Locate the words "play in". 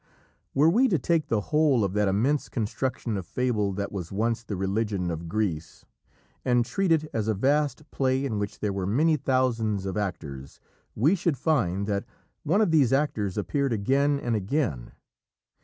7.91-8.39